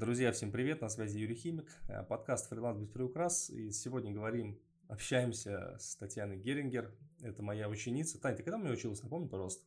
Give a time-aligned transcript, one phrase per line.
[0.00, 3.50] Друзья, всем привет, на связи Юрий Химик, э, подкаст «Фриланс без приукрас».
[3.50, 6.90] И сегодня говорим, общаемся с Татьяной Герингер.
[7.20, 8.18] Это моя ученица.
[8.18, 9.62] Таня, ты когда мне училась, напомни, пожалуйста?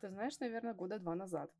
[0.00, 1.52] Ты знаешь, наверное, года два назад.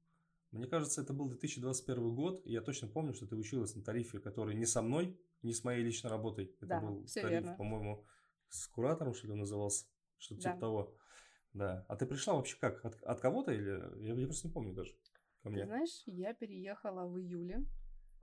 [0.50, 4.18] Мне кажется, это был 2021 год, и я точно помню, что ты училась на тарифе,
[4.18, 6.52] который не со мной, не с моей личной работой.
[6.56, 7.56] Это да, был все тариф, верно.
[7.58, 8.04] по-моему,
[8.48, 9.86] с куратором, что ли, он назывался,
[10.18, 10.50] что-то Да.
[10.50, 10.96] типа того.
[11.52, 11.86] Да.
[11.86, 12.84] А ты пришла вообще как?
[12.84, 14.04] От, от кого-то или...
[14.04, 14.96] Я, я просто не помню даже.
[15.44, 15.60] Ко мне.
[15.62, 17.64] Ты знаешь, я переехала в июле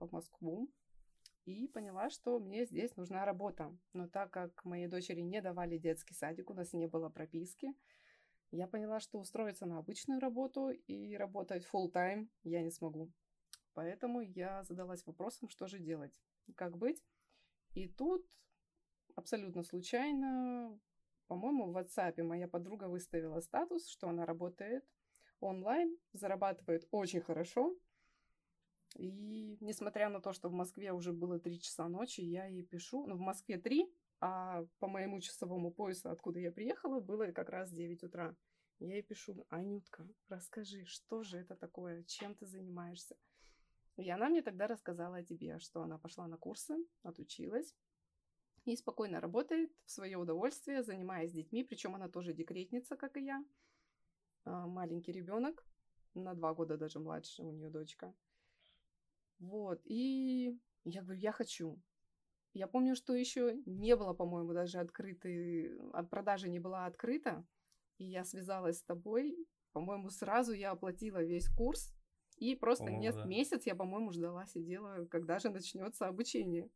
[0.06, 0.68] в Москву
[1.44, 3.76] и поняла, что мне здесь нужна работа.
[3.92, 7.74] Но так как моей дочери не давали детский садик, у нас не было прописки,
[8.50, 13.10] я поняла, что устроиться на обычную работу и работать full time я не смогу.
[13.74, 16.18] Поэтому я задалась вопросом, что же делать,
[16.56, 17.02] как быть.
[17.74, 18.26] И тут
[19.14, 20.78] абсолютно случайно,
[21.26, 24.84] по-моему, в WhatsApp моя подруга выставила статус, что она работает
[25.40, 27.76] онлайн, зарабатывает очень хорошо.
[28.96, 33.06] И несмотря на то, что в Москве уже было 3 часа ночи, я ей пишу,
[33.06, 33.86] ну, в Москве 3,
[34.20, 38.34] а по моему часовому поясу, откуда я приехала, было как раз 9 утра.
[38.80, 43.16] Я ей пишу, Анютка, расскажи, что же это такое, чем ты занимаешься?
[43.96, 47.74] И она мне тогда рассказала о тебе, что она пошла на курсы, отучилась
[48.64, 53.44] и спокойно работает в свое удовольствие, занимаясь детьми, причем она тоже декретница, как и я.
[54.44, 55.66] А, Маленький ребенок,
[56.14, 58.14] на два года даже младше у нее дочка.
[59.38, 61.80] Вот, и я говорю, я хочу.
[62.54, 67.44] Я помню, что еще не было, по-моему, даже открытой, от продажи не была открыта,
[67.98, 69.36] и я связалась с тобой.
[69.72, 71.94] По-моему, сразу я оплатила весь курс,
[72.36, 73.24] и просто не- да.
[73.24, 76.68] месяц я, по-моему, ждала, сидела, когда же начнется обучение.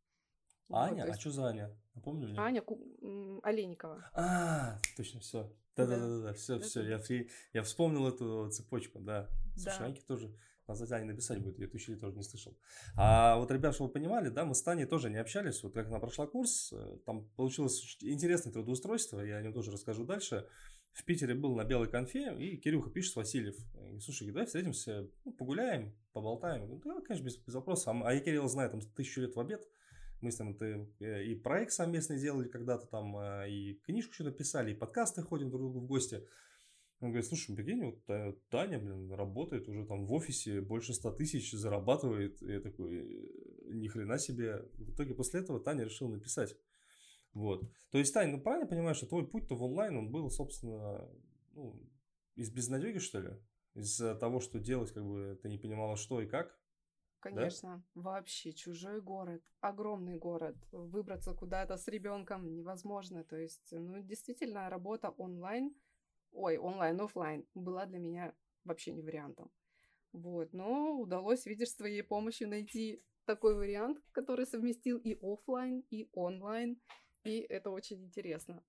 [0.69, 1.02] Вот, Аня?
[1.02, 1.76] то А есть что за Аня?
[1.94, 2.38] Напомни мне.
[2.38, 4.08] Аня Ку- Олейникова.
[4.14, 5.52] А, точно, все.
[5.74, 5.86] Да.
[5.86, 6.82] Да-да-да, все, все.
[6.82, 9.28] Я, вспомнил эту цепочку, да.
[9.56, 9.84] Слушай, Да.
[9.86, 10.36] Аньке тоже
[10.81, 12.56] надо Ане написать будет, я эту еще тоже не слышал.
[12.97, 15.62] А вот, ребят, чтобы вы понимали, да, мы с Таней тоже не общались.
[15.62, 20.05] Вот как она прошла курс, э, там получилось интересное трудоустройство, я о нем тоже расскажу
[20.05, 20.47] дальше.
[20.93, 25.32] В Питере был на белой конфе, и Кирюха пишет, Васильев, э, слушай, давай встретимся, ну,
[25.32, 26.69] погуляем, поболтаем.
[26.71, 27.88] Я да, конечно, без, без вопросов.
[27.88, 29.66] А А я Кирилла знаю, там, тысячу лет в обед.
[30.21, 30.56] Мы с ним
[31.00, 35.50] э, и проект совместный делали когда-то там, э, и книжку что-то писали, и подкасты ходим
[35.50, 36.27] друг другу в гости.
[37.02, 41.10] Он говорит, слушай, прикинь, вот Та- Таня, блин, работает уже там в офисе, больше 100
[41.12, 42.40] тысяч зарабатывает.
[42.42, 44.62] И я такой, «Э, ни хрена себе.
[44.74, 46.56] В итоге после этого Таня решила написать.
[47.34, 47.68] Вот.
[47.90, 51.08] То есть, Таня, ну правильно понимаешь, что твой путь-то в онлайн, он был, собственно,
[51.54, 51.74] ну,
[52.36, 53.30] из безнадеги, что ли?
[53.74, 56.56] Из-за того, что делать, как бы, ты не понимала, что и как?
[57.20, 63.24] Конечно, вообще чужой город, огромный город, выбраться куда-то с ребенком невозможно.
[63.24, 65.74] То есть, ну, действительно, работа онлайн,
[66.32, 68.34] ой, онлайн, оффлайн была для меня
[68.65, 69.50] вообще не вариантом.
[70.12, 76.09] Вот, но удалось, видишь, с твоей помощью найти такой вариант, который совместил и оффлайн, и
[76.12, 76.81] онлайн,
[77.25, 78.62] и это очень интересно.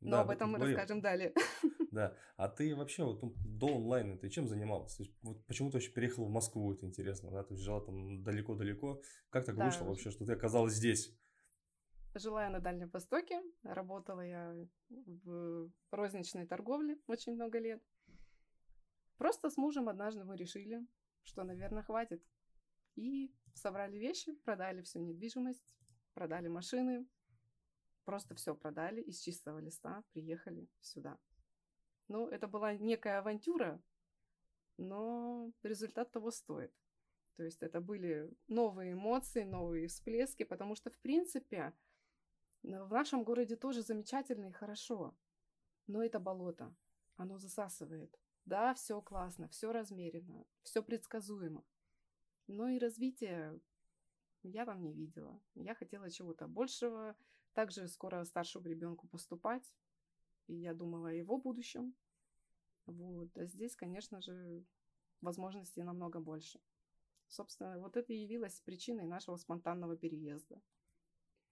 [0.00, 0.76] Но Да, об этом мы говорим.
[0.76, 1.34] расскажем далее.
[1.90, 2.16] Да.
[2.36, 4.94] А ты вообще вот ну, до онлайна ты чем занималась?
[4.94, 7.42] То есть, вот почему ты вообще переехала в Москву, это интересно, да?
[7.42, 9.02] Ты жила там далеко-далеко.
[9.28, 9.64] Как так Да.
[9.66, 11.12] вышло вообще, что ты оказалась здесь?
[12.14, 17.80] Жила я на Дальнем Востоке, работала я в розничной торговле очень много лет.
[19.16, 20.84] Просто с мужем однажды мы решили,
[21.22, 22.20] что, наверное, хватит.
[22.96, 25.76] И собрали вещи, продали всю недвижимость,
[26.12, 27.06] продали машины,
[28.04, 31.16] просто все продали из чистого листа, приехали сюда.
[32.08, 33.80] Ну, это была некая авантюра,
[34.78, 36.74] но результат того стоит.
[37.36, 41.72] То есть это были новые эмоции, новые всплески, потому что, в принципе,
[42.62, 45.14] в нашем городе тоже замечательно и хорошо.
[45.86, 46.74] Но это болото.
[47.16, 48.18] Оно засасывает.
[48.44, 51.64] Да, все классно, все размеренно, все предсказуемо.
[52.46, 53.60] Но и развития
[54.42, 55.40] я там не видела.
[55.54, 57.16] Я хотела чего-то большего.
[57.52, 59.72] Также скоро старшему ребенку поступать.
[60.46, 61.94] И я думала о его будущем.
[62.86, 63.36] Вот.
[63.36, 64.64] А здесь, конечно же,
[65.20, 66.60] возможностей намного больше.
[67.28, 70.60] Собственно, вот это и явилось причиной нашего спонтанного переезда.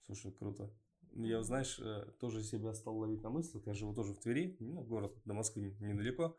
[0.07, 0.73] Слушай, круто.
[1.13, 3.61] Я, знаешь, э, тоже себя стал ловить на мысли.
[3.67, 6.39] Я живу тоже в Твери, ну, город до Москвы недалеко.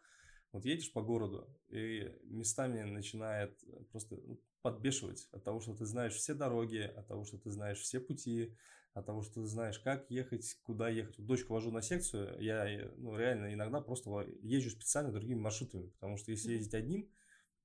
[0.51, 3.56] Вот едешь по городу, и местами начинает
[3.92, 7.80] просто ну, подбешивать от того, что ты знаешь все дороги, от того, что ты знаешь
[7.80, 8.56] все пути,
[8.94, 11.18] от того, что ты знаешь, как ехать, куда ехать.
[11.19, 14.10] Вот дочку вожу на секцию, я э, ну, реально иногда просто
[14.42, 17.07] езжу специально другими маршрутами, потому что если ездить одним,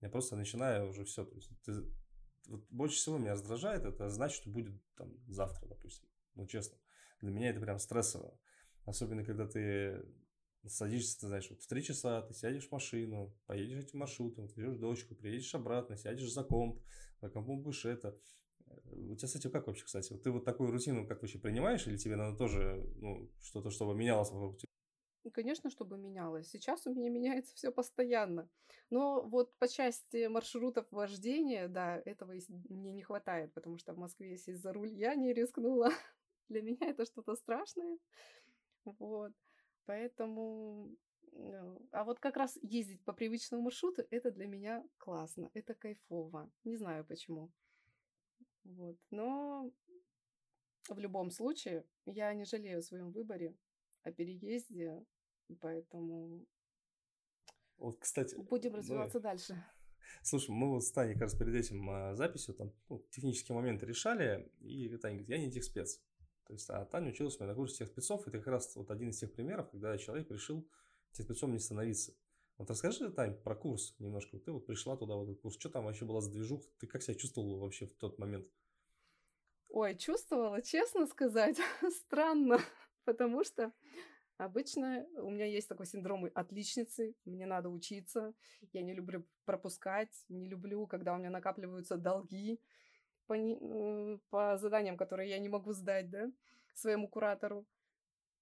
[0.00, 1.24] я просто начинаю уже все.
[1.24, 1.84] То есть ты-
[2.46, 6.08] вот больше всего меня раздражает, это значит, что будет там завтра, допустим.
[6.34, 6.76] Ну, честно.
[7.20, 8.38] Для меня это прям стрессово.
[8.84, 10.04] Особенно, когда ты
[10.66, 14.76] садишься, ты знаешь, вот в 3 часа ты сядешь в машину, поедешь этим маршрутом, отвезешь
[14.76, 16.82] дочку, приедешь обратно, сядешь за комп,
[17.20, 18.18] по кому будешь это.
[18.92, 20.14] У тебя с этим как вообще, кстати?
[20.16, 24.30] Ты вот такую рутину как вообще принимаешь, или тебе надо тоже ну, что-то, чтобы менялось
[24.30, 24.68] вокруг тебя?
[25.24, 26.48] Ну, конечно, чтобы менялось.
[26.50, 28.48] Сейчас у меня меняется все постоянно.
[28.90, 32.34] Но вот по части маршрутов вождения, да, этого
[32.68, 35.90] мне не хватает, потому что в Москве сесть за руль я не рискнула.
[36.48, 37.98] Для меня это что-то страшное.
[38.84, 39.32] Вот.
[39.86, 40.90] Поэтому...
[41.36, 46.48] Ну, а вот как раз ездить по привычному маршруту, это для меня классно, это кайфово.
[46.62, 47.50] Не знаю почему.
[48.62, 48.96] Вот.
[49.10, 49.72] Но
[50.88, 53.56] в любом случае, я не жалею о своем выборе,
[54.04, 55.04] о переезде,
[55.60, 56.46] поэтому
[57.78, 59.30] вот, кстати, будем развиваться да.
[59.30, 59.64] дальше.
[60.22, 63.86] Слушай, мы вот с Таней как раз перед этим а, записью там ну, технические моменты
[63.86, 66.00] решали, и Таня говорит, я не техспец.
[66.46, 68.90] То есть, а Таня училась у меня на курсе техспецов, и это как раз вот
[68.90, 70.68] один из тех примеров, когда человек решил
[71.12, 72.14] техспецом не становиться.
[72.58, 74.38] Вот расскажи, Тань, про курс немножко.
[74.38, 75.56] Ты вот пришла туда, в этот курс.
[75.58, 76.68] Что там вообще была за движуха?
[76.78, 78.46] Ты как себя чувствовала вообще в тот момент?
[79.68, 81.58] Ой, чувствовала, честно сказать,
[82.06, 82.60] странно,
[83.04, 83.72] потому что
[84.36, 88.34] обычно у меня есть такой синдром отличницы, мне надо учиться,
[88.72, 92.60] я не люблю пропускать, не люблю, когда у меня накапливаются долги
[93.26, 96.30] по, э, по заданиям, которые я не могу сдать, да,
[96.74, 97.66] своему куратору.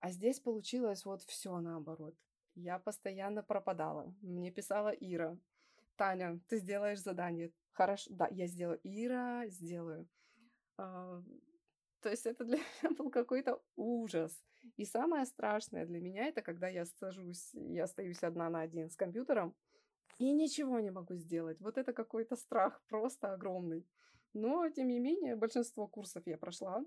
[0.00, 2.14] А здесь получилось вот все наоборот.
[2.54, 4.14] Я постоянно пропадала.
[4.20, 5.38] Мне писала Ира.
[5.96, 7.52] Таня, ты сделаешь задание.
[7.72, 8.80] Хорошо, да, я сделаю.
[8.82, 10.08] Ира, сделаю.
[10.76, 11.22] А,
[12.00, 14.32] то есть это для меня был какой-то ужас.
[14.76, 18.96] И самое страшное для меня это когда я сажусь, я остаюсь одна на один с
[18.96, 19.54] компьютером
[20.18, 21.60] и ничего не могу сделать.
[21.60, 23.86] Вот это какой-то страх просто огромный.
[24.34, 26.84] Но, тем не менее, большинство курсов я прошла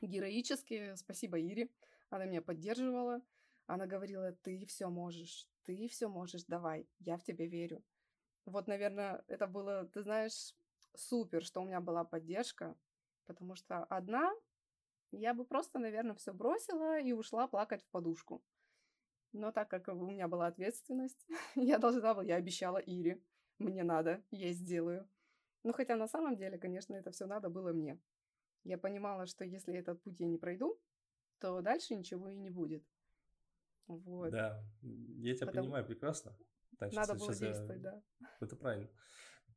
[0.00, 0.94] героически.
[0.96, 1.68] Спасибо Ире.
[2.10, 3.22] Она меня поддерживала.
[3.66, 7.82] Она говорила, ты все можешь, ты все можешь, давай, я в тебя верю.
[8.44, 10.54] Вот, наверное, это было, ты знаешь,
[10.94, 12.76] супер, что у меня была поддержка,
[13.24, 14.34] потому что одна
[15.12, 18.42] я бы просто, наверное, все бросила и ушла плакать в подушку.
[19.32, 23.22] Но так как у меня была ответственность, я должна была, я обещала Ире,
[23.58, 25.08] мне надо, я сделаю.
[25.64, 27.98] Ну, хотя на самом деле, конечно, это все надо было мне.
[28.64, 30.78] Я понимала, что если этот путь я не пройду,
[31.38, 32.84] то дальше ничего и не будет.
[33.86, 34.30] Вот.
[34.30, 35.64] Да, я тебя Потому...
[35.64, 36.36] понимаю прекрасно.
[36.78, 37.90] Значит, Надо было действовать, я...
[37.90, 38.02] да.
[38.40, 38.90] Это правильно.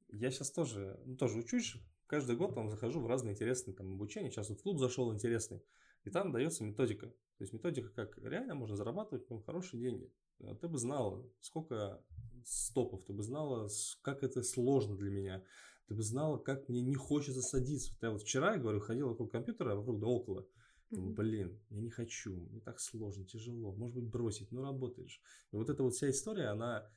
[0.09, 1.75] Я сейчас тоже, ну, тоже учусь.
[2.07, 4.31] Каждый год там захожу в разные интересные там обучения.
[4.31, 5.61] Сейчас вот в клуб зашел интересный.
[6.03, 7.07] И там дается методика.
[7.07, 10.11] То есть методика, как реально можно зарабатывать прям хорошие деньги.
[10.39, 12.01] А ты бы знала, сколько
[12.45, 13.67] стопов, ты бы знала,
[14.01, 15.43] как это сложно для меня.
[15.87, 17.91] Ты бы знала, как мне не хочется садиться.
[17.93, 20.47] Вот я вот вчера, я говорю, ходил вокруг компьютера, вокруг да около.
[20.89, 25.21] Думаю, блин, я не хочу, мне так сложно, тяжело, может быть бросить, но работаешь.
[25.51, 26.89] И вот эта вот вся история, она,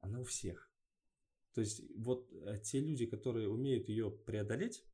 [0.00, 0.68] она у всех.
[1.54, 4.84] То есть вот э, те люди, которые умеют ее преодолеть,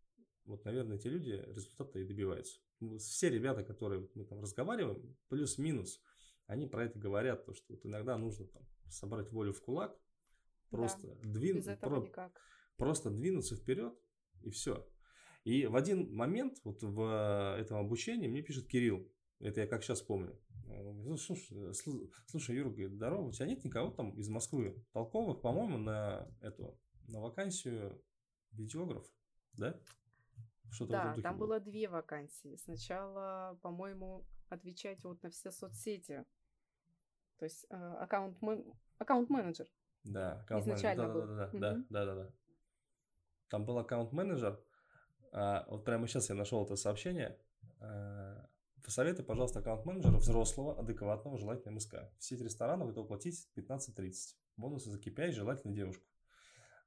[0.44, 2.60] вот, наверное, те люди результата и добиваются.
[2.80, 6.02] Ну, все ребята, которые мы там разговариваем, плюс-минус,
[6.46, 9.98] они про это говорят, то, что вот иногда нужно там собрать волю в кулак,
[10.68, 12.02] просто да, двинуться, про,
[12.76, 13.94] просто двинуться вперед
[14.42, 14.86] и все.
[15.44, 19.06] И в один момент вот в этом обучении мне пишет Кирилл,
[19.40, 20.38] это я как сейчас помню,
[21.18, 21.74] слушай,
[22.26, 26.78] слушай Юра, говорит, здорово, у тебя нет никого там из Москвы толковых, по-моему, на эту,
[27.08, 28.02] на вакансию
[28.52, 29.06] видеограф,
[29.52, 29.78] да?
[30.70, 31.46] Что-то да, там было.
[31.46, 32.56] было две вакансии.
[32.56, 36.24] Сначала, по-моему, отвечать вот на все соцсети.
[37.38, 38.38] То есть э, аккаунт,
[38.98, 39.66] аккаунт-менеджер.
[40.04, 40.96] Да, аккаунт-менеджер.
[40.96, 42.34] Да, да, да, да, да, да, да.
[43.48, 44.60] Там был аккаунт-менеджер,
[45.32, 47.36] а, вот прямо сейчас я нашел это сообщение.
[47.80, 48.46] А,
[48.84, 51.94] посоветуй, пожалуйста, аккаунт-менеджера взрослого, адекватного, желательно МСК.
[52.18, 54.36] В сети ресторанов это уплатить 15-30.
[54.56, 56.06] Бонусы за KPI, желательно девушку.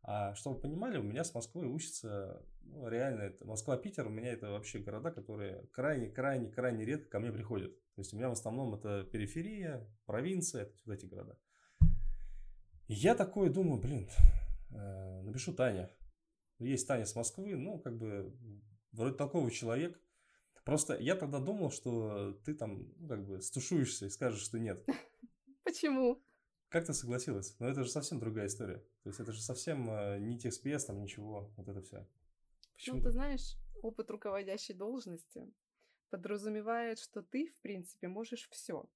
[0.03, 4.31] А чтобы вы понимали, у меня с Москвой учится, ну, реально, это Москва-Питер, у меня
[4.31, 7.75] это вообще города, которые крайне-крайне-крайне редко ко мне приходят.
[7.95, 11.37] То есть у меня в основном это периферия, провинция, это вот эти города.
[12.87, 14.07] И я такой думаю, блин,
[14.71, 15.91] э, напишу Таня,
[16.59, 18.35] есть Таня с Москвы, ну, как бы,
[18.91, 19.99] вроде толковый человек.
[20.63, 24.85] Просто я тогда думал, что ты там, ну, как бы, стушуешься и скажешь, что нет.
[25.63, 26.21] Почему?
[26.69, 27.55] Как ты согласилась?
[27.59, 28.79] Но это же совсем другая история.
[29.03, 32.05] То есть это же совсем э, не техспец, там ничего, вот это все.
[32.73, 32.97] Почему?
[32.97, 35.53] Ну, ты знаешь, опыт руководящей должности
[36.09, 38.89] подразумевает, что ты, в принципе, можешь все.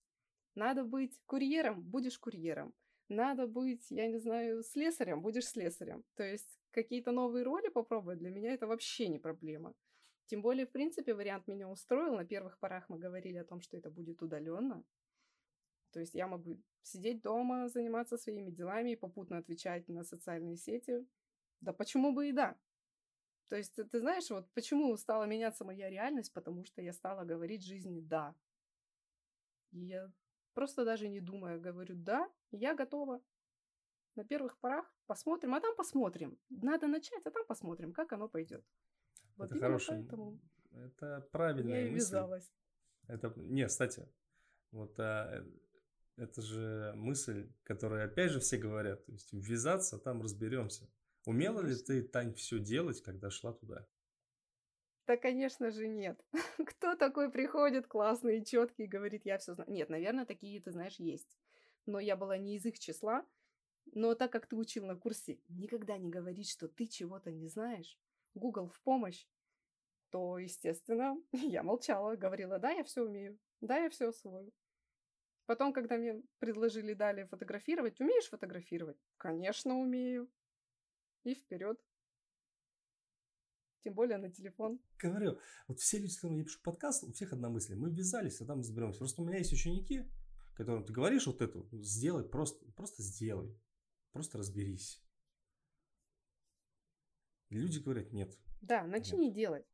[0.55, 2.73] Надо быть курьером, будешь курьером.
[3.07, 6.03] Надо быть, я не знаю, слесарем, будешь слесарем.
[6.15, 9.73] То есть какие-то новые роли попробовать, для меня это вообще не проблема.
[10.25, 12.15] Тем более, в принципе, вариант меня устроил.
[12.15, 14.83] На первых порах мы говорили о том, что это будет удаленно.
[15.91, 21.05] То есть я могу сидеть дома, заниматься своими делами и попутно отвечать на социальные сети.
[21.59, 22.57] Да почему бы и да?
[23.49, 27.65] То есть, ты знаешь, вот почему стала меняться моя реальность, потому что я стала говорить
[27.65, 28.33] жизни «да».
[29.73, 30.09] И я
[30.53, 33.21] просто даже не думая говорю «да, я готова».
[34.15, 36.37] На первых порах посмотрим, а там посмотрим.
[36.49, 38.65] Надо начать, а там посмотрим, как оно пойдет.
[39.37, 40.39] Вот это хороший, поэтому
[40.71, 41.95] это правильная я и мысль.
[41.95, 42.51] ввязалась.
[43.07, 44.07] Это, не, кстати,
[44.71, 45.45] вот а,
[46.17, 50.89] это же мысль, которую опять же все говорят, то есть ввязаться, там разберемся.
[51.25, 53.87] Умела ли ты, Тань, все делать, когда шла туда?
[55.07, 56.19] Да, конечно же, нет.
[56.65, 59.71] Кто такой приходит классный и четкий и говорит, я все знаю?
[59.71, 61.37] Нет, наверное, такие, ты знаешь, есть.
[61.85, 63.25] Но я была не из их числа.
[63.93, 67.99] Но так как ты учил на курсе никогда не говорить, что ты чего-то не знаешь,
[68.33, 69.27] Google в помощь,
[70.09, 74.51] то, естественно, я молчала, говорила, да, я все умею, да, я все освою.
[75.45, 78.97] Потом, когда мне предложили далее фотографировать, умеешь фотографировать?
[79.17, 80.31] Конечно, умею
[81.23, 81.77] и вперед.
[83.83, 84.79] Тем более на телефон.
[84.99, 87.75] Говорю, вот все люди, с которыми я пишу подкаст, у всех одна мысль.
[87.75, 88.99] Мы ввязались, а там разберемся.
[88.99, 90.05] Просто у меня есть ученики,
[90.53, 93.57] которым ты говоришь вот эту, сделай, просто, просто сделай.
[94.11, 95.01] Просто разберись.
[97.49, 98.37] И люди говорят, нет.
[98.61, 99.35] Да, начни нет.
[99.35, 99.67] делать.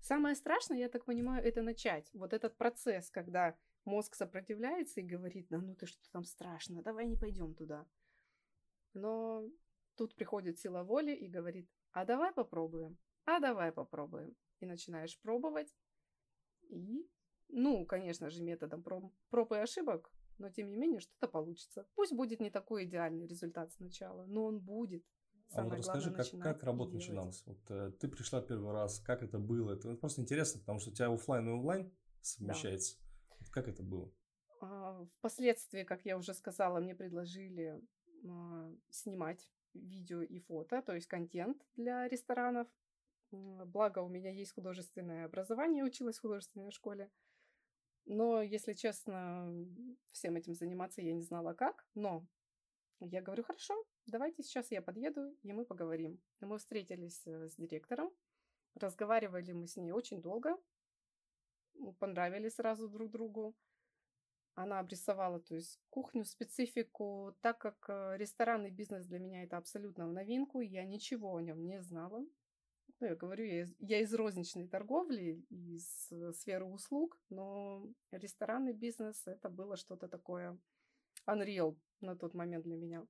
[0.00, 2.10] Самое страшное, я так понимаю, это начать.
[2.12, 7.06] Вот этот процесс, когда мозг сопротивляется и говорит, да ну ты что там страшно, давай
[7.06, 7.86] не пойдем туда.
[8.94, 9.48] Но
[10.00, 14.34] Тут приходит сила воли и говорит, а давай попробуем, а давай попробуем.
[14.60, 15.76] И начинаешь пробовать.
[16.70, 17.06] И,
[17.48, 21.86] ну, конечно же, методом проб, проб и ошибок, но тем не менее что-то получится.
[21.94, 25.04] Пусть будет не такой идеальный результат сначала, но он будет.
[25.48, 27.42] Самое а вот расскажи, как, как работа начиналась?
[27.46, 29.74] Вот э, ты пришла первый раз, как это было?
[29.74, 32.96] Это просто интересно, потому что у тебя офлайн и онлайн совмещается.
[32.98, 33.36] Да.
[33.40, 34.12] Вот как это было?
[34.60, 37.80] А, впоследствии, как я уже сказала, мне предложили
[38.28, 42.68] а, снимать видео и фото, то есть контент для ресторанов.
[43.30, 47.10] Благо, у меня есть художественное образование, училась в художественной школе.
[48.06, 49.52] Но, если честно,
[50.12, 51.86] всем этим заниматься я не знала как.
[51.94, 52.26] Но
[53.00, 53.74] я говорю, хорошо,
[54.06, 56.20] давайте сейчас я подъеду, и мы поговорим.
[56.40, 58.10] И мы встретились э, с директором,
[58.74, 60.56] разговаривали мы с ней очень долго,
[61.98, 63.54] понравились сразу друг другу.
[64.54, 70.06] Она обрисовала, то есть кухню, специфику, так как э, ресторанный бизнес для меня это абсолютно
[70.06, 72.22] в новинку, я ничего о нем не знала.
[73.00, 78.74] Ну, я говорю, я из, я из розничной торговли, из э, сферы услуг, но ресторанный
[78.74, 80.58] бизнес это было что-то такое
[81.26, 83.06] unreal на тот момент для меня.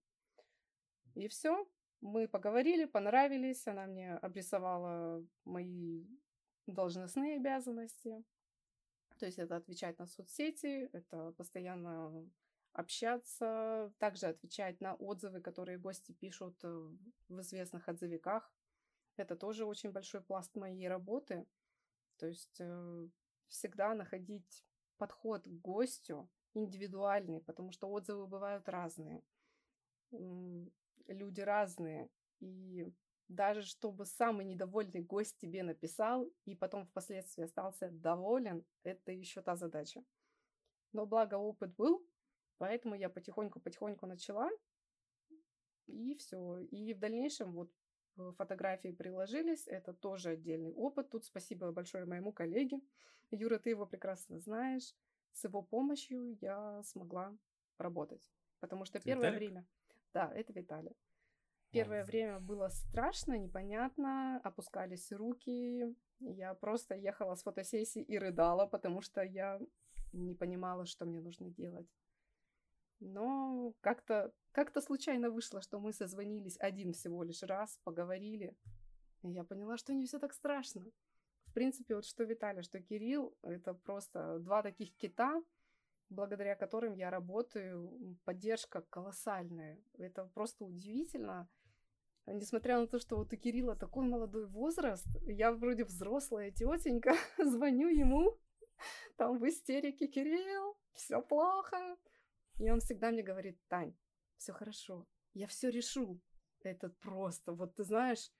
[1.16, 1.68] И все,
[2.00, 6.06] мы поговорили, понравились, она мне обрисовала мои
[6.68, 8.22] должностные обязанности,
[9.18, 12.30] то есть это отвечать на соцсети, это постоянно
[12.72, 16.68] общаться, также отвечать на отзывы, которые гости пишут э,
[17.28, 18.50] в известных отзывиках.
[19.16, 21.46] Это тоже очень большой пласт моей работы.
[22.16, 23.08] То есть э,
[23.48, 24.64] всегда находить
[24.96, 29.22] подход к гостю индивидуальный, потому что отзывы бывают разные.
[30.10, 32.08] Люди разные.
[32.40, 32.92] И
[33.28, 39.56] даже чтобы самый недовольный гость тебе написал и потом впоследствии остался доволен, это еще та
[39.56, 40.02] задача.
[40.92, 42.04] Но благо опыт был,
[42.58, 44.50] поэтому я потихоньку-потихоньку начала,
[45.86, 46.58] и все.
[46.58, 47.70] И в дальнейшем вот
[48.36, 51.10] фотографии приложились, это тоже отдельный опыт.
[51.10, 52.80] Тут спасибо большое моему коллеге.
[53.30, 54.94] Юра, ты его прекрасно знаешь.
[55.32, 57.36] С его помощью я смогла
[57.78, 58.28] работать.
[58.60, 59.38] Потому что первое Виталик?
[59.38, 59.66] время...
[60.12, 60.96] Да, это Виталий.
[61.70, 65.94] Первое время было страшно, непонятно, опускались руки.
[66.18, 69.60] Я просто ехала с фотосессии и рыдала, потому что я
[70.12, 71.88] не понимала, что мне нужно делать.
[72.98, 78.56] Но как-то как случайно вышло, что мы созвонились один всего лишь раз, поговорили.
[79.22, 80.84] И я поняла, что не все так страшно.
[81.46, 85.42] В принципе, вот что Виталий, что Кирилл, это просто два таких кита,
[86.08, 88.18] благодаря которым я работаю.
[88.24, 89.78] Поддержка колоссальная.
[89.98, 91.48] Это просто удивительно.
[92.26, 97.88] Несмотря на то, что вот у Кирилла такой молодой возраст, я вроде взрослая тетенька, звоню
[97.88, 98.38] ему,
[99.16, 101.96] там в истерике, Кирилл, все плохо.
[102.58, 103.94] И он всегда мне говорит, Тань,
[104.40, 106.20] все хорошо, я все решу.
[106.62, 108.32] Это просто, вот ты знаешь,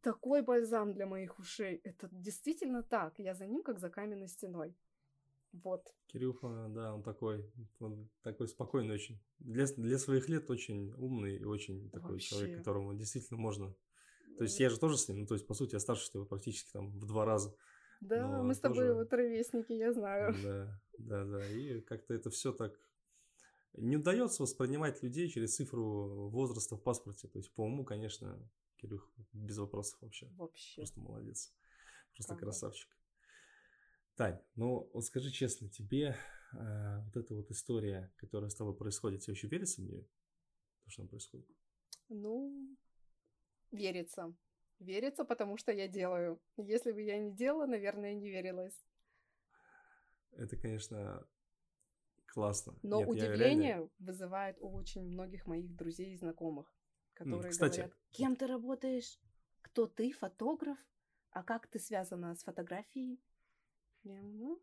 [0.00, 1.80] такой бальзам для моих ушей.
[1.84, 3.18] Это действительно так.
[3.18, 4.76] Я за ним, как за каменной стеной.
[5.52, 5.94] Вот.
[6.06, 9.20] Кирюха, да, он такой, он такой спокойный очень.
[9.38, 12.28] Для, для своих лет очень умный и очень такой Вообще.
[12.28, 13.74] человек, которому действительно можно...
[14.38, 16.26] То есть я же тоже с ним, ну то есть по сути я старше его
[16.26, 17.56] практически там в два раза.
[18.00, 18.94] Да, Но мы с тобой тоже...
[18.94, 20.34] вот ровесники, я знаю.
[20.42, 21.46] Да, да, да.
[21.48, 22.78] И как-то это все так
[23.76, 27.28] не удается воспринимать людей через цифру возраста в паспорте.
[27.28, 28.38] То есть по уму, конечно,
[28.76, 30.28] Кирюх, без вопросов вообще.
[30.36, 30.76] Вообще.
[30.76, 31.54] Просто молодец.
[32.12, 32.46] Просто Правда.
[32.46, 32.96] красавчик.
[34.16, 36.16] Тань, ну вот скажи честно, тебе
[36.52, 40.02] э, вот эта вот история, которая с тобой происходит, тебе еще верится в нее?
[40.84, 41.46] То, что она происходит?
[42.08, 42.76] Ну,
[43.72, 44.34] верится.
[44.78, 46.40] Верится, потому что я делаю.
[46.56, 48.78] Если бы я не делала, наверное, не верилась.
[50.32, 51.26] Это, конечно,
[52.36, 52.74] классно.
[52.82, 56.70] Но Нет, удивление реально- вызывает у очень многих моих друзей и знакомых,
[57.14, 59.18] которые кстати, говорят, кем ты работаешь?
[59.62, 60.12] Кто ты?
[60.12, 60.78] Фотограф?
[61.30, 63.18] А как ты связана с фотографией?
[64.02, 64.62] Я, ну,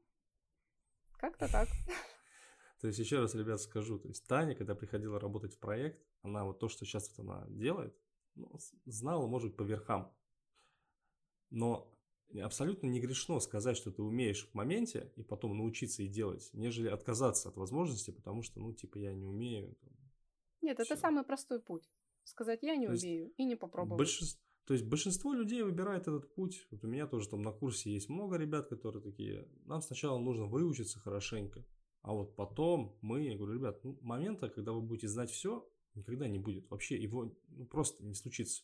[1.17, 1.67] как-то так.
[2.81, 6.45] То есть, еще раз, ребят, скажу, то есть Таня, когда приходила работать в проект, она
[6.45, 7.97] вот то, что сейчас вот она делает,
[8.35, 8.51] ну,
[8.85, 10.15] знала, может быть, по верхам.
[11.49, 11.91] Но
[12.39, 16.87] абсолютно не грешно сказать, что ты умеешь в моменте, и потом научиться и делать, нежели
[16.89, 19.75] отказаться от возможности, потому что, ну, типа, я не умею.
[19.81, 19.93] там.
[20.61, 21.01] Нет, это Всё.
[21.01, 21.89] самый простой путь.
[22.23, 23.97] Сказать, я не То есть умею, и не попробовать.
[23.97, 26.65] Большинство, то есть большинство людей выбирает этот путь.
[26.71, 30.45] Вот у меня тоже там на курсе есть много ребят, которые такие, нам сначала нужно
[30.45, 31.65] выучиться хорошенько,
[32.01, 36.27] а вот потом мы, я говорю, ребят, ну, момента, когда вы будете знать все, никогда
[36.27, 36.69] не будет.
[36.69, 38.63] Вообще его ну, просто не случится.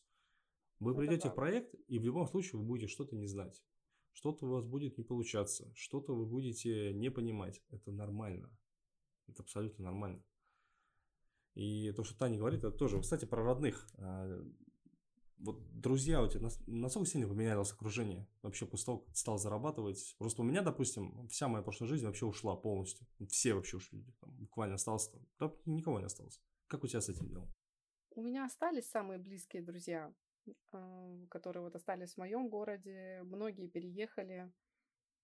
[0.79, 1.41] Вы Это придете в правда.
[1.41, 3.63] проект, и в любом случае вы будете что-то не знать.
[4.13, 7.61] Что-то у вас будет не получаться, что-то вы будете не понимать.
[7.69, 8.49] Это нормально.
[9.27, 10.23] Это абсолютно нормально.
[11.55, 13.87] И то, что Таня говорит, это тоже, кстати, про родных.
[13.97, 14.41] А,
[15.41, 19.37] Вот друзья у тебя, нас- насколько сильно поменялось окружение вообще после того, как ты стал
[19.37, 20.15] зарабатывать?
[20.19, 23.07] Просто у меня, допустим, вся моя прошлая жизнь вообще ушла полностью.
[23.29, 24.03] Все вообще ушли.
[24.19, 25.21] Там буквально осталось там.
[25.39, 26.41] Да, никого не осталось.
[26.67, 27.53] Как у тебя с этим делом?
[28.11, 30.13] У меня остались самые близкие друзья,
[31.29, 33.21] которые вот остались в моем городе.
[33.23, 34.51] Многие переехали.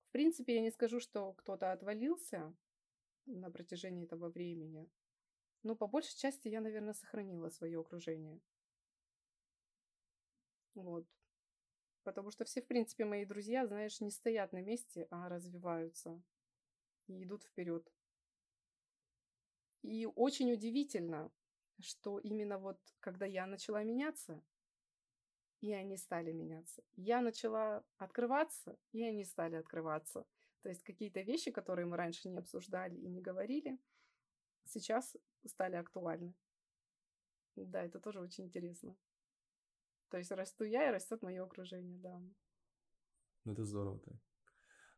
[0.10, 2.56] В принципе, я не скажу, что кто-то отвалился
[3.26, 4.90] на протяжении этого времени.
[5.64, 8.40] Но по большей части я, наверное, сохранила свое окружение.
[10.76, 11.08] Вот.
[12.04, 16.22] Потому что все, в принципе, мои друзья, знаешь, не стоят на месте, а развиваются
[17.08, 17.92] и идут вперед.
[19.82, 21.32] И очень удивительно,
[21.80, 24.44] что именно вот когда я начала меняться,
[25.66, 26.84] и они стали меняться.
[26.96, 30.26] Я начала открываться, и они стали открываться.
[30.62, 33.80] То есть какие-то вещи, которые мы раньше не обсуждали и не говорили,
[34.66, 36.36] сейчас стали актуальны.
[37.56, 38.96] Да, это тоже очень интересно.
[40.10, 42.22] То есть расту я, и растет мое окружение, да.
[43.46, 44.00] Ну, это здорово.
[44.00, 44.20] Тань.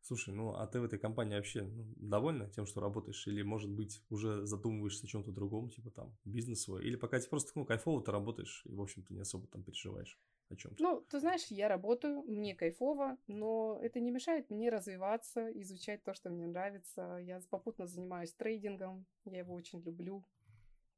[0.02, 3.26] Слушай, ну а ты в этой компании вообще ну, довольна тем, что работаешь?
[3.28, 6.86] Или, может быть, уже задумываешься о чем-то другом, типа там бизнес свой?
[6.86, 10.20] Или пока тебе просто ну, кайфово ты работаешь, и, в общем-то, не особо там переживаешь
[10.50, 10.82] о чем-то?
[10.82, 16.14] Ну, ты знаешь, я работаю, мне кайфово, но это не мешает мне развиваться, изучать то,
[16.14, 17.18] что мне нравится.
[17.22, 20.26] Я попутно занимаюсь трейдингом, я его очень люблю,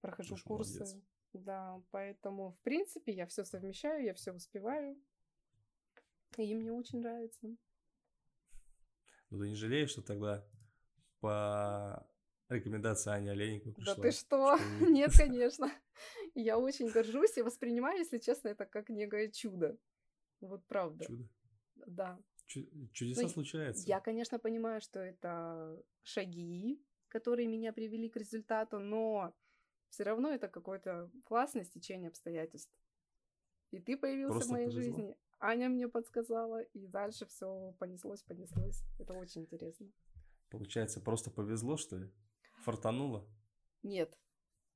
[0.02, 0.80] прохожу Слушай, курсы.
[0.80, 0.98] молодец.
[1.34, 4.98] Да, поэтому, в принципе, я все совмещаю, я все успеваю.
[6.38, 7.48] И мне очень нравится.
[9.30, 10.44] Ну, ты не жалеешь, что тогда
[11.20, 12.08] по
[12.50, 13.96] рекомендации Ани Олейниковой Да пришла?
[14.04, 14.58] ты что?
[14.58, 14.58] школу?
[14.92, 15.72] Нет, конечно.
[16.36, 19.78] Я очень горжусь и воспринимаю, если честно, это как некое чудо.
[20.42, 21.06] Вот правда.
[21.06, 21.28] Чудо.
[21.88, 22.20] Да.
[22.46, 23.88] Чу- Чудеса Ну, случаются.
[23.88, 29.34] Я, конечно, понимаю, что это шаги, которые меня привели к результату, но
[29.90, 32.72] все равно это какое-то классное стечение обстоятельств.
[33.72, 34.82] И ты появился Просто в моей повезло.
[34.82, 38.84] жизни, Аня мне подсказала, и дальше все понеслось, понеслось.
[38.98, 39.88] Это очень интересно.
[40.50, 42.10] Получается, просто повезло, что ли?
[42.64, 43.28] Фартануло?
[43.84, 44.18] Нет,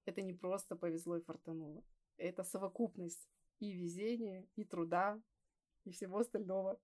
[0.05, 1.83] это не просто повезло и фартануло.
[2.17, 3.27] Это совокупность
[3.59, 5.21] и везения, и труда,
[5.83, 6.79] и всего остального.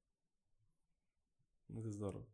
[1.70, 2.28] Это здорово.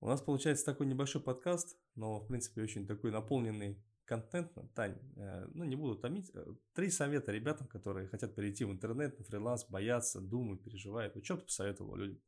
[0.00, 4.68] У нас получается такой небольшой подкаст, но, в принципе, очень такой наполненный контентно.
[4.74, 6.30] Тань, э, ну, не буду томить.
[6.34, 11.14] Э, Три совета ребятам, которые хотят перейти в интернет, на фриланс, боятся, думают, переживают.
[11.14, 12.22] Вот что ты посоветовал людям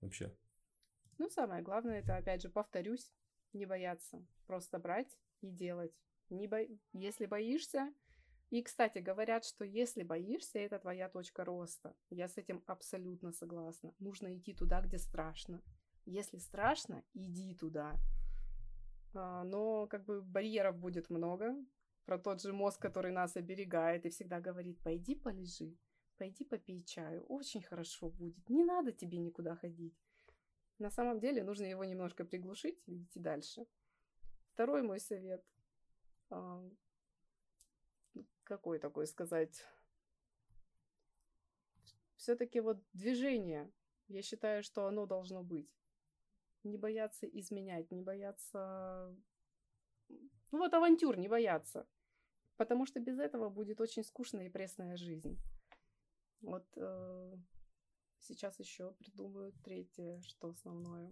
[0.00, 0.36] вообще?
[1.18, 3.12] Ну, самое главное, это, опять же, повторюсь,
[3.54, 4.24] не бояться.
[4.46, 5.92] Просто брать и делать.
[6.30, 6.58] Не бо...
[6.92, 7.92] Если боишься...
[8.50, 11.96] И, кстати, говорят, что если боишься, это твоя точка роста.
[12.10, 13.94] Я с этим абсолютно согласна.
[13.98, 15.60] Нужно идти туда, где страшно.
[16.04, 17.94] Если страшно, иди туда.
[19.14, 21.56] А, Но как бы барьеров будет много.
[22.04, 25.76] Про тот же мозг, который нас оберегает и всегда говорит, пойди полежи,
[26.18, 29.98] пойди попей чаю, очень хорошо будет, не надо тебе никуда ходить.
[30.78, 33.66] На самом деле нужно его немножко приглушить и идти дальше.
[34.52, 35.44] Второй мой совет.
[38.44, 39.64] Какой такой сказать?
[42.16, 43.70] Все-таки вот движение.
[44.08, 45.68] Я считаю, что оно должно быть.
[46.62, 49.14] Не бояться изменять, не бояться...
[50.08, 51.86] Ну вот авантюр не бояться.
[52.56, 55.38] Потому что без этого будет очень скучная и пресная жизнь.
[56.40, 57.36] Вот э,
[58.24, 61.10] сейчас еще придумаю третье, что основное.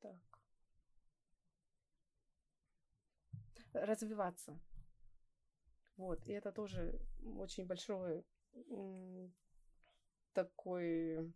[0.00, 0.20] Так.
[3.72, 4.60] Развиваться.
[5.96, 7.00] Вот, и это тоже
[7.36, 8.24] очень большой
[10.32, 11.32] такой...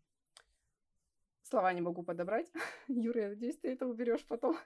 [1.42, 2.50] Слова не могу подобрать.
[2.88, 4.56] Юра, я надеюсь, ты это уберешь потом.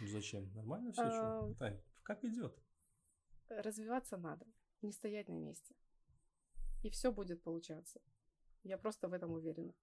[0.00, 0.52] Зачем?
[0.52, 1.02] Нормально все?
[1.02, 1.54] А...
[1.58, 2.58] Тань, как идет?
[3.48, 4.46] Развиваться надо,
[4.80, 5.74] не стоять на месте.
[6.82, 8.00] И все будет получаться.
[8.64, 9.74] Я просто в этом уверена.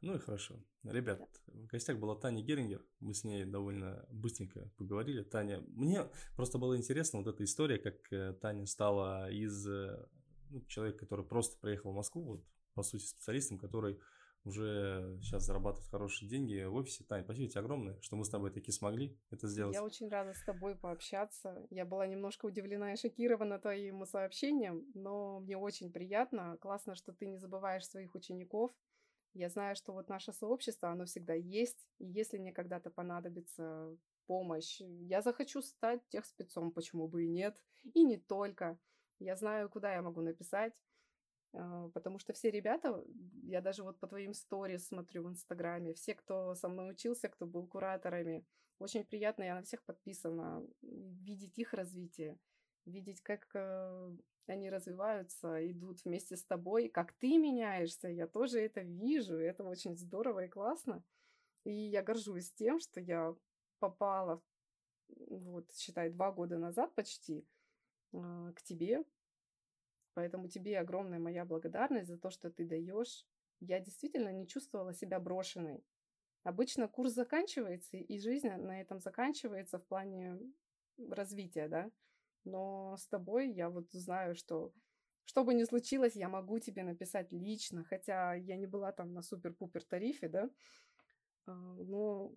[0.00, 0.62] Ну и хорошо.
[0.84, 1.52] Ребят, да.
[1.52, 2.84] в гостях была Таня Герингер.
[3.00, 5.24] Мы с ней довольно быстренько поговорили.
[5.24, 10.06] Таня, мне просто было интересно вот эта история, как э, Таня стала из э,
[10.50, 13.98] ну, человека, который просто приехал в Москву, вот, по сути, специалистом, который
[14.48, 17.04] уже сейчас зарабатывает хорошие деньги в офисе.
[17.04, 19.74] Таня, спасибо тебе огромное, что мы с тобой таки смогли это сделать.
[19.74, 21.66] Я очень рада с тобой пообщаться.
[21.70, 26.56] Я была немножко удивлена и шокирована твоим сообщением, но мне очень приятно.
[26.60, 28.72] Классно, что ты не забываешь своих учеников.
[29.34, 31.86] Я знаю, что вот наше сообщество, оно всегда есть.
[31.98, 37.56] И если мне когда-то понадобится помощь, я захочу стать тех спецом, почему бы и нет.
[37.94, 38.78] И не только.
[39.18, 40.72] Я знаю, куда я могу написать.
[41.54, 43.04] А, потому что все ребята,
[43.42, 47.46] я даже вот по твоим сторис смотрю в Инстаграме, все, кто со мной учился, кто
[47.46, 48.44] был кураторами,
[48.78, 52.38] очень приятно, я на всех подписана, видеть их развитие,
[52.84, 58.82] видеть, как э, они развиваются, идут вместе с тобой, как ты меняешься, я тоже это
[58.82, 61.02] вижу, это очень здорово и классно.
[61.64, 63.34] И я горжусь тем, что я
[63.80, 64.40] попала,
[65.08, 67.44] вот, считай, два года назад почти,
[68.12, 69.04] а, к тебе,
[70.18, 73.24] Поэтому тебе огромная моя благодарность за то, что ты даешь.
[73.60, 75.84] Я действительно не чувствовала себя брошенной.
[76.42, 80.36] Обычно курс заканчивается, и жизнь на этом заканчивается в плане
[81.08, 81.88] развития, да.
[82.42, 84.72] Но с тобой я вот знаю, что
[85.24, 89.22] что бы ни случилось, я могу тебе написать лично, хотя я не была там на
[89.22, 90.50] супер-пупер тарифе, да,
[91.46, 92.32] а, но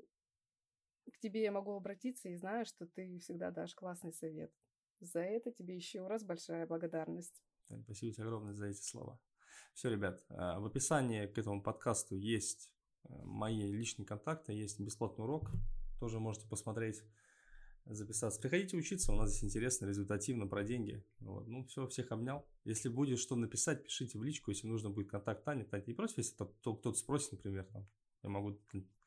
[1.12, 4.52] к тебе я могу обратиться и знаю, что ты всегда дашь классный совет.
[5.00, 7.42] За это тебе еще раз большая благодарность.
[7.86, 9.20] Спасибо тебе огромное за эти слова.
[9.74, 12.72] Все, ребят, а, в описании к этому подкасту есть
[13.04, 15.50] э, мои личные контакты, есть бесплатный урок,
[16.00, 17.04] тоже можете посмотреть,
[17.86, 18.40] записаться.
[18.40, 21.04] Приходите учиться, у нас здесь интересно, результативно, про деньги.
[21.20, 21.48] Вот.
[21.48, 22.46] Ну, все, всех обнял.
[22.64, 25.64] Если будет что написать, пишите в личку, если нужно будет контакт Тани.
[25.64, 27.88] Таня, не против, если кто-то спросит, например, там,
[28.24, 28.60] я могу...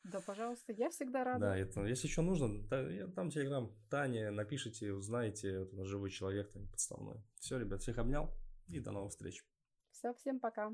[0.05, 1.41] Да, пожалуйста, я всегда рада.
[1.41, 6.51] Да, это, если еще нужно, да, я там телеграм Таня, напишите, узнаете, вот, живой человек,
[6.53, 7.23] там, подставной.
[7.39, 8.35] Все, ребят, всех обнял.
[8.69, 9.45] И до новых встреч.
[9.91, 10.73] Все, всем пока.